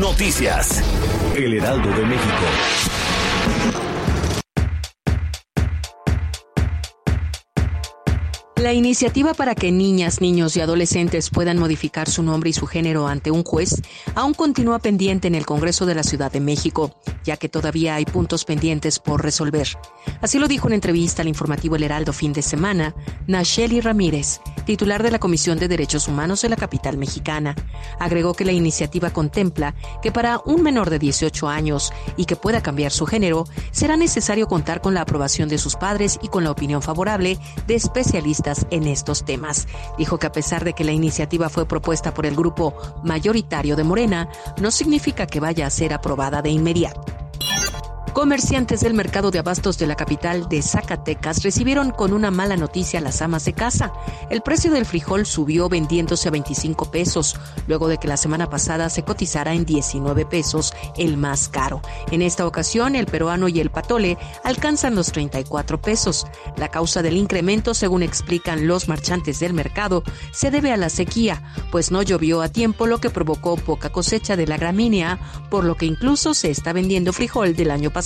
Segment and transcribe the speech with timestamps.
[0.00, 0.82] Noticias.
[1.36, 2.44] El Heraldo de México.
[8.56, 13.08] La iniciativa para que niñas, niños y adolescentes puedan modificar su nombre y su género
[13.08, 13.82] ante un juez
[14.14, 18.04] aún continúa pendiente en el Congreso de la Ciudad de México, ya que todavía hay
[18.04, 19.68] puntos pendientes por resolver.
[20.20, 22.94] Así lo dijo en entrevista al informativo El Heraldo fin de semana,
[23.26, 24.40] Nacheli Ramírez,
[24.70, 27.56] titular de la Comisión de Derechos Humanos de la capital mexicana.
[27.98, 32.62] Agregó que la iniciativa contempla que para un menor de 18 años y que pueda
[32.62, 36.52] cambiar su género, será necesario contar con la aprobación de sus padres y con la
[36.52, 39.66] opinión favorable de especialistas en estos temas.
[39.98, 43.82] Dijo que a pesar de que la iniciativa fue propuesta por el grupo mayoritario de
[43.82, 44.28] Morena,
[44.60, 47.29] no significa que vaya a ser aprobada de inmediato.
[48.12, 53.00] Comerciantes del mercado de abastos de la capital de Zacatecas recibieron con una mala noticia
[53.00, 53.92] las amas de casa.
[54.30, 57.36] El precio del frijol subió vendiéndose a 25 pesos,
[57.68, 61.82] luego de que la semana pasada se cotizara en 19 pesos, el más caro.
[62.10, 66.26] En esta ocasión, el peruano y el patole alcanzan los 34 pesos.
[66.56, 71.44] La causa del incremento, según explican los marchantes del mercado, se debe a la sequía,
[71.70, 75.76] pues no llovió a tiempo, lo que provocó poca cosecha de la gramínea, por lo
[75.76, 77.99] que incluso se está vendiendo frijol del año pasado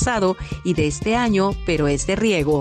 [0.64, 2.60] y de este año, pero es de riego.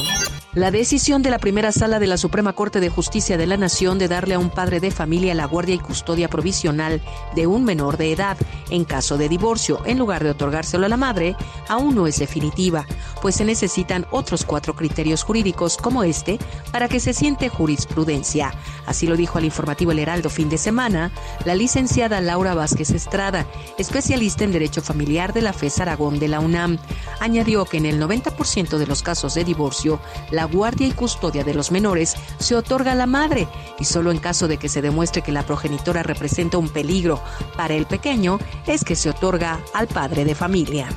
[0.56, 3.98] La decisión de la primera sala de la Suprema Corte de Justicia de la Nación
[3.98, 7.02] de darle a un padre de familia la guardia y custodia provisional
[7.36, 8.38] de un menor de edad
[8.70, 11.36] en caso de divorcio, en lugar de otorgárselo a la madre,
[11.70, 12.86] aún no es definitiva,
[13.20, 16.38] pues se necesitan otros cuatro criterios jurídicos como este
[16.72, 18.54] para que se siente jurisprudencia.
[18.86, 21.12] Así lo dijo al informativo El Heraldo fin de semana
[21.46, 23.48] la licenciada Laura Vázquez Estrada,
[23.80, 26.78] especialista en Derecho Familiar de la FES Aragón de la UNAM.
[27.24, 29.98] Añadió que en el 90% de los casos de divorcio,
[30.30, 33.48] la guardia y custodia de los menores se otorga a la madre
[33.80, 37.22] y solo en caso de que se demuestre que la progenitora representa un peligro
[37.56, 40.90] para el pequeño es que se otorga al padre de familia.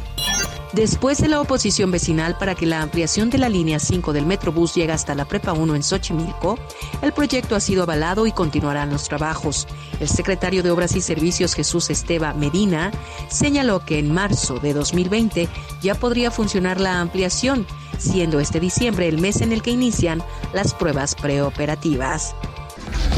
[0.77, 4.75] Después de la oposición vecinal para que la ampliación de la línea 5 del Metrobús
[4.75, 6.59] llegue hasta la Prepa 1 en Xochimilco,
[7.01, 9.67] el proyecto ha sido avalado y continuarán los trabajos.
[10.01, 12.91] El secretario de Obras y Servicios Jesús Esteba Medina
[13.31, 15.49] señaló que en marzo de 2020
[15.81, 17.67] ya podría funcionar la ampliación,
[17.97, 20.23] siendo este diciembre el mes en el que inician
[20.53, 22.37] las pruebas preoperativas.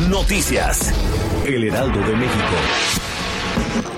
[0.08, 0.92] Noticias.
[1.44, 3.97] El Heraldo de México.